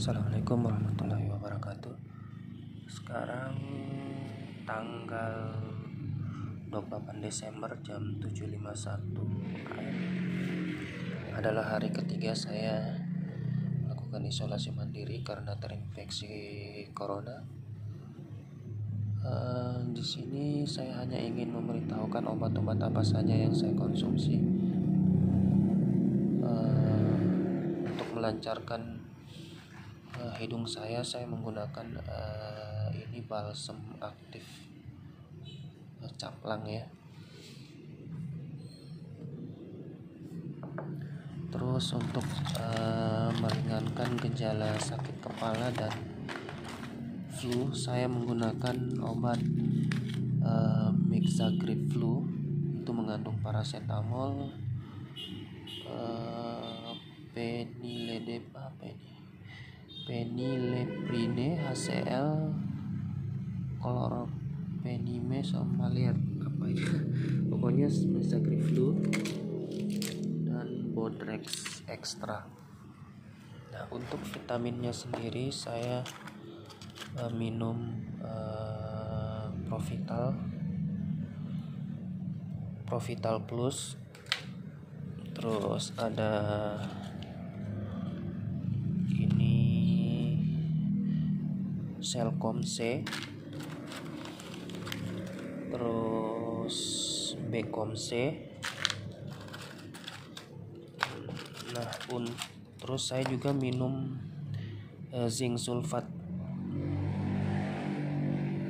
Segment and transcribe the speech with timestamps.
[0.00, 1.92] Assalamualaikum warahmatullahi wabarakatuh.
[2.88, 3.52] Sekarang
[4.64, 5.52] tanggal
[6.72, 8.64] 28 Desember jam 7.51
[9.76, 12.96] AM Adalah hari ketiga saya
[13.84, 16.32] melakukan isolasi mandiri karena terinfeksi
[16.96, 17.44] corona.
[19.20, 24.40] Uh, Di sini saya hanya ingin memberitahukan obat-obat apa saja yang saya konsumsi
[26.40, 27.20] uh,
[27.84, 29.09] Untuk melancarkan
[30.20, 34.44] uh, hidung saya saya menggunakan uh, ini balsem aktif
[36.04, 36.84] uh, caplang ya.
[41.50, 42.22] Terus untuk
[42.62, 45.90] uh, meringankan gejala sakit kepala dan
[47.34, 49.40] flu saya menggunakan obat
[50.46, 52.22] uh, Mixagrip flu.
[52.80, 54.54] Itu mengandung paracetamol
[55.90, 56.94] uh,
[57.34, 59.09] peniledep apa ini
[60.04, 62.28] penileprine HCl
[63.80, 66.88] klorpenime sama lihat apa ya.
[67.50, 67.88] Pokoknya
[68.60, 69.00] flu
[70.46, 72.46] dan Bodrex extra
[73.70, 76.02] nah untuk vitaminnya sendiri saya
[77.22, 79.30] uh, minum uh,
[79.70, 80.34] Provital.
[82.90, 83.94] Provital Plus.
[85.30, 86.32] Terus ada
[92.10, 93.06] Selkom C.
[95.70, 96.76] Terus
[97.46, 98.34] Bekom C.
[101.70, 102.26] Nah un
[102.82, 104.18] terus saya juga minum
[105.14, 106.02] uh, zinc sulfat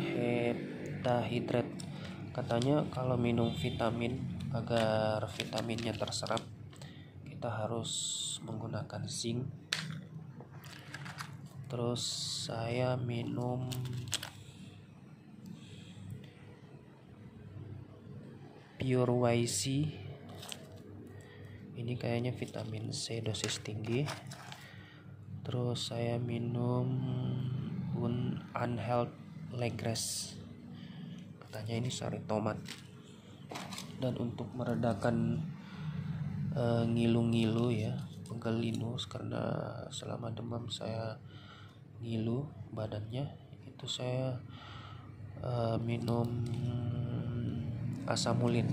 [0.00, 1.68] heptahidrat
[2.32, 4.24] katanya kalau minum vitamin
[4.56, 6.40] agar vitaminnya terserap
[7.28, 7.92] kita harus
[8.48, 9.44] menggunakan zinc
[11.66, 12.02] terus
[12.46, 13.66] saya minum
[18.78, 19.62] pure YC
[21.76, 24.08] ini kayaknya vitamin C dosis tinggi.
[25.44, 26.88] Terus saya minum
[27.94, 29.12] un unhealth
[29.52, 30.34] legres
[31.38, 32.56] katanya ini sari tomat.
[34.00, 35.44] Dan untuk meredakan
[36.56, 37.94] eh, ngilu-ngilu uh, ya
[38.24, 39.44] pegel linus karena
[39.92, 41.20] selama demam saya
[42.00, 43.28] ngilu badannya.
[43.68, 44.36] Itu saya
[45.44, 46.28] uh, minum
[48.06, 48.68] asamulin.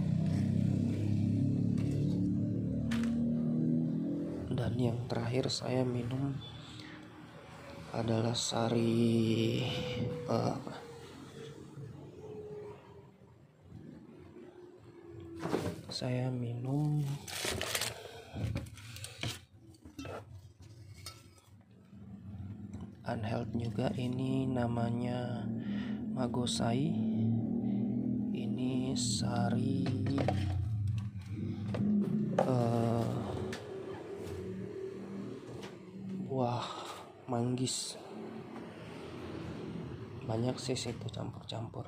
[4.53, 6.37] Dan yang terakhir saya minum
[7.93, 9.61] adalah sari
[10.25, 10.57] uh,
[15.93, 17.05] saya minum
[23.13, 23.93] unhealth juga.
[23.93, 25.45] Ini namanya
[26.17, 26.89] magosai.
[28.33, 29.85] Ini sari
[32.41, 33.23] uh,
[36.25, 36.65] buah
[37.29, 38.01] manggis.
[40.25, 41.85] Banyak sih itu campur-campur.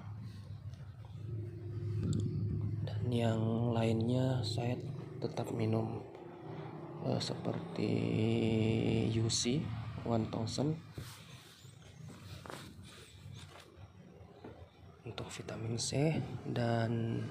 [2.85, 4.77] Dan yang lainnya saya
[5.17, 6.05] tetap minum
[7.01, 7.89] uh, seperti
[9.17, 9.65] UC
[10.05, 10.29] 1000
[15.05, 17.21] untuk vitamin C dan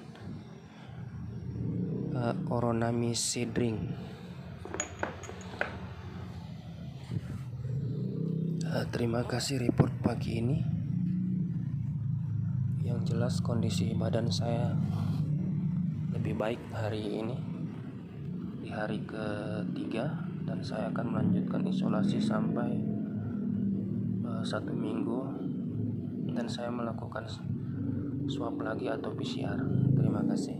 [2.11, 3.79] uh, Oronami seed drink.
[8.65, 10.59] Uh, terima kasih report pagi ini.
[12.83, 14.75] Yang jelas kondisi badan saya
[16.11, 17.37] lebih baik hari ini
[18.65, 20.24] di hari ketiga
[20.65, 22.73] saya akan melanjutkan isolasi sampai
[24.25, 25.21] uh, satu minggu
[26.33, 27.29] dan saya melakukan
[28.25, 29.61] swab lagi atau PCR.
[29.93, 30.57] Terima kasih.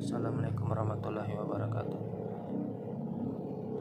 [0.00, 2.13] Assalamualaikum warahmatullahi wabarakatuh.